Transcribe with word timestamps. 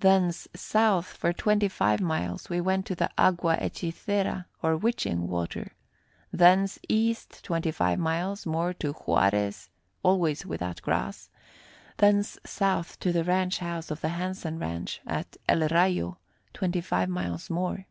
Thence 0.00 0.46
south 0.54 1.06
for 1.06 1.32
twenty 1.32 1.66
five 1.66 1.98
miles 1.98 2.50
we 2.50 2.60
went 2.60 2.84
to 2.84 2.94
the 2.94 3.08
Agua 3.16 3.56
Hechicera, 3.56 4.44
or 4.62 4.76
witching 4.76 5.26
water; 5.28 5.72
thence 6.30 6.78
east 6.90 7.42
twenty 7.42 7.70
five 7.70 7.98
miles 7.98 8.44
more 8.44 8.74
to 8.74 8.92
Juarez, 8.92 9.70
always 10.02 10.44
without 10.44 10.82
grass; 10.82 11.30
thence 11.96 12.38
south 12.44 13.00
to 13.00 13.12
the 13.12 13.24
ranch 13.24 13.60
house 13.60 13.90
of 13.90 14.02
the 14.02 14.10
Hansen 14.10 14.58
ranch, 14.58 15.00
at 15.06 15.38
El 15.48 15.60
Rayo, 15.68 16.18
twenty 16.52 16.82
five 16.82 17.08
miles 17.08 17.48
more. 17.48 17.86